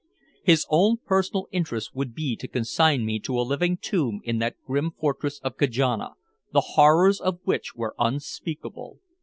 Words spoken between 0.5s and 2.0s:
own personal interest